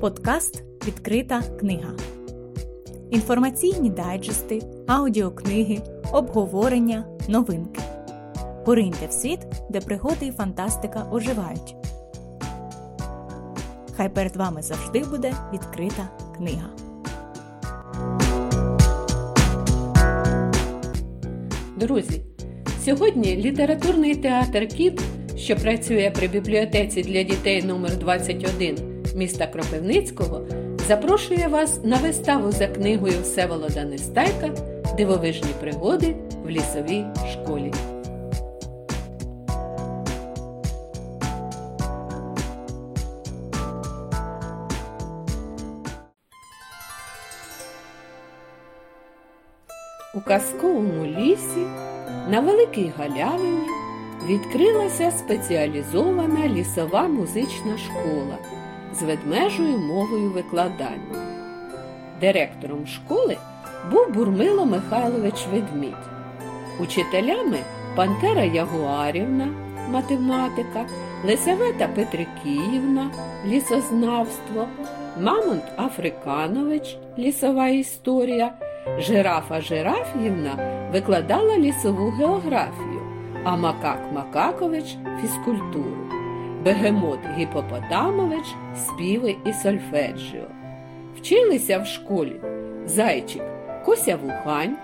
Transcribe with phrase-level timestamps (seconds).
[0.00, 1.92] Подкаст Відкрита книга.
[3.10, 5.78] Інформаційні дайджести, аудіокниги,
[6.12, 7.80] обговорення, новинки.
[8.64, 9.38] Пориньте в світ,
[9.70, 11.76] де пригоди і фантастика оживають.
[13.96, 16.70] Хай перед вами завжди буде відкрита книга.
[21.76, 22.22] Друзі,
[22.84, 25.02] сьогодні літературний театр Кіт,
[25.36, 30.40] що працює при бібліотеці для дітей номер 21 міста Кропивницького,
[30.88, 34.50] запрошує вас на виставу за книгою Всеволода Нестайка
[34.96, 37.72] Дивовижні пригоди в лісовій школі.
[50.14, 51.66] У казковому лісі
[52.30, 53.68] на великій галявині
[54.28, 58.57] відкрилася спеціалізована лісова музична школа
[58.94, 61.28] з ведмежою мовою викладання.
[62.20, 63.36] Директором школи
[63.90, 65.94] був Бурмило Михайлович Ведмідь,
[66.80, 67.58] учителями
[67.96, 69.48] Пантера Ягуарівна,
[69.90, 70.86] математика,
[71.24, 73.10] Лисавета Петрикіївна,
[73.46, 74.66] лісознавство,
[75.20, 78.52] Мамонт Африканович, лісова історія.
[78.98, 80.52] Жирафа Жираф'ївна
[80.92, 83.00] викладала лісову географію,
[83.44, 85.96] а Макак Макакович фізкультуру,
[86.64, 88.44] Бегемот Гіпопотамович
[88.76, 90.44] співи і сольфеджіо.
[91.16, 92.40] Вчилися в школі
[92.86, 93.42] зайчик
[93.84, 94.76] Кося Вухань,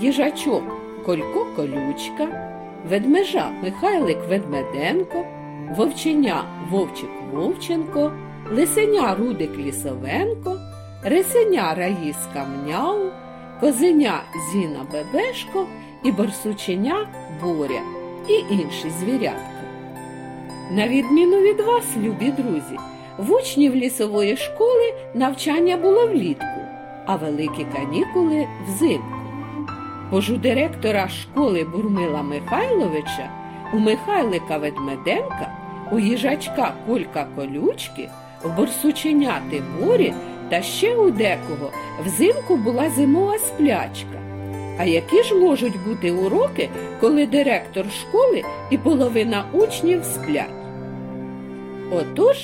[0.00, 0.62] їжачок
[1.06, 2.52] Колько Колючка,
[2.88, 5.24] ведмежа Михайлик Ведмеденко,
[5.76, 8.12] вовченя Вовчик Вовченко,
[8.52, 10.58] лисеня Рудик Лісовенко,
[11.04, 13.10] рисеня Раїска Мняу
[13.60, 15.66] козеня Зіна Бебешко
[16.04, 17.08] і борсученя
[17.42, 17.82] Боря
[18.28, 19.69] і інші звірятка.
[20.70, 22.78] На відміну від вас, любі друзі,
[23.18, 26.60] в учнів лісової школи навчання було влітку,
[27.06, 29.16] а великі канікули взимку.
[30.10, 33.30] Бож у директора школи Бурмила Михайловича,
[33.74, 35.52] у Михайлика Ведмеденка,
[35.92, 38.08] у їжачка Колька Колючки,
[38.44, 40.14] у борсученяти Борі
[40.48, 41.70] та ще у декого
[42.04, 44.20] взимку була зимова сплячка.
[44.78, 46.68] А які ж можуть бути уроки,
[47.00, 50.59] коли директор школи і половина учнів сплять?
[51.92, 52.36] Отож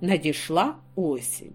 [0.00, 1.52] надійшла осінь.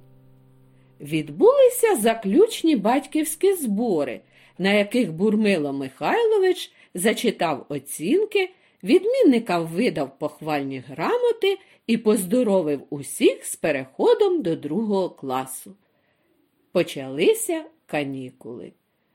[0.99, 4.21] Відбулися заключні батьківські збори,
[4.57, 8.49] на яких Бурмило Михайлович зачитав оцінки,
[8.83, 11.57] відмінникам видав похвальні грамоти
[11.87, 15.75] і поздоровив усіх з переходом до другого класу.
[16.71, 18.73] Почалися канікули.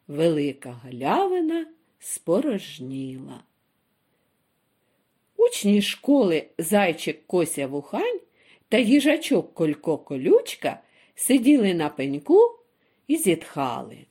[0.08, 1.66] Велика галявина
[1.98, 3.40] спорожніла.
[5.46, 8.20] Учні школи Зайчик Кося Вухань
[8.68, 10.80] та їжачок Колько Колючка
[11.14, 12.58] сиділи на пеньку
[13.06, 14.06] і зітхали.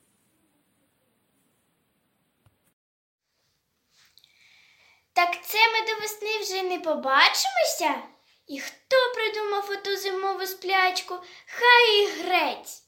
[5.13, 8.03] Так це ми до весни вже не побачимося?
[8.47, 11.15] І хто придумав оту зимову сплячку,
[11.45, 12.83] хай і грець.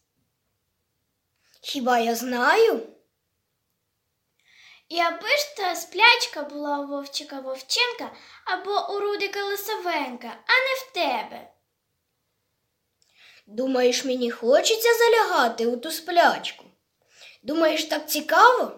[1.61, 2.92] Хіба я знаю?
[4.93, 8.11] І аби ж та сплячка була у Вовчика Вовченка
[8.45, 11.49] або у Рудика Лисовенка, а не в тебе.
[13.47, 16.65] Думаєш, мені хочеться залягати у ту сплячку?
[17.43, 18.71] Думаєш, так цікаво?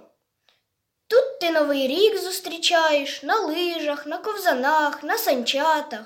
[1.07, 6.05] Тут ти новий рік зустрічаєш на лижах, на ковзанах, на санчатах.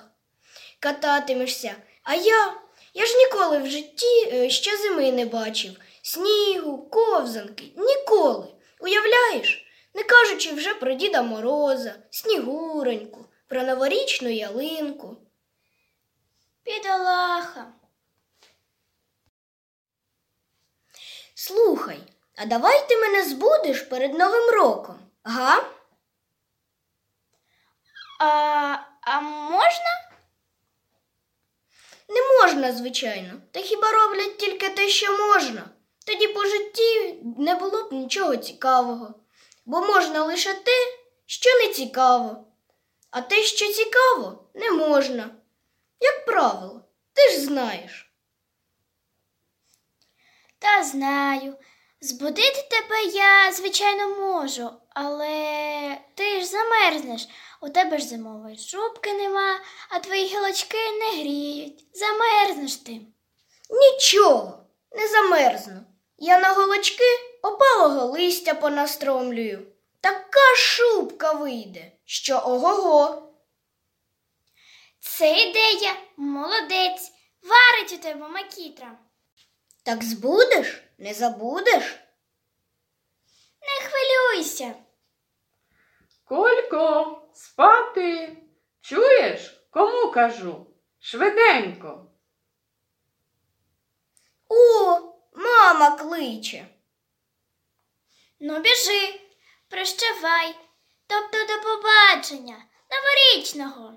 [0.80, 2.54] Кататимешся, а я
[2.94, 5.72] я ж ніколи в житті е, ще зими не бачив.
[6.02, 8.48] Снігу, ковзанки, ніколи.
[8.80, 9.59] Уявляєш?
[10.10, 15.18] Кажучи вже про Діда Мороза, Снігуреньку, про новорічну ялинку.
[16.64, 17.66] Підолаха.
[21.34, 22.00] Слухай,
[22.36, 25.70] а давай ти мене збудеш перед Новим роком, га?
[28.20, 30.10] А, а можна?
[32.10, 35.70] Не можна, звичайно, та хіба роблять тільки те, що можна.
[36.06, 39.14] Тоді по житті не було б нічого цікавого,
[39.70, 40.72] бо можна лише те,
[41.26, 42.48] що не цікаво,
[43.12, 45.30] а те, що цікаво, не можна.
[46.00, 46.82] Як правило,
[47.14, 48.14] ти ж знаєш.
[50.60, 51.58] Та знаю.
[52.02, 57.28] Збудити тебе я, звичайно, можу, але ти ж замерзнеш.
[57.62, 61.86] У тебе ж зимової шубки нема, а твої гілочки не гріють.
[61.94, 63.02] Замерзнеш ти.
[63.70, 65.82] Нічого, не замерзну.
[66.18, 69.68] Я на голочки опалого листя понастромлюю.
[70.02, 73.34] Така шубка вийде, що ого-го.
[75.00, 77.12] Це ідея, молодець.
[77.44, 79.00] Варить у тебе макітра.
[79.84, 80.84] Так збудеш?
[80.98, 82.00] Не забудеш?
[83.62, 84.74] Не хвилюйся.
[86.26, 88.38] Колько, спати.
[88.82, 90.66] Чуєш, кому кажу?
[91.00, 92.12] Швиденько.
[94.48, 95.00] О,
[95.36, 96.68] мама кличе.
[98.40, 99.22] Ну, біжи,
[99.70, 100.56] прощавай.
[101.08, 103.94] Тобто до побачення, новорічного.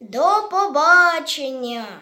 [0.00, 2.00] До побачення.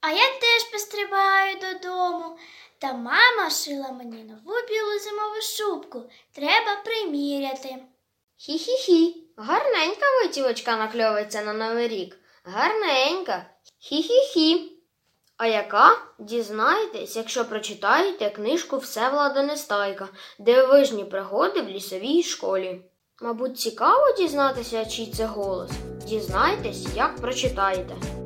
[0.00, 2.38] А я теж пострибаю додому.
[2.78, 6.10] Та мама шила мені нову білу зимову шубку.
[6.32, 7.76] Треба приміряти.
[8.38, 9.14] Хі-хі-хі.
[9.36, 12.16] Гарненька витівочка накльовується на Новий рік.
[12.44, 13.50] Гарненька.
[13.80, 14.73] Хі-хі-хі.
[15.36, 15.98] А яка?
[16.18, 20.08] Дізнаєтесь, якщо прочитаєте книжку Всевлада Нестайка
[20.38, 22.80] Дивовижні пригоди в лісовій школі.
[23.22, 25.70] Мабуть, цікаво дізнатися, чий це голос.
[26.06, 28.23] Дізнайтесь, як прочитаєте.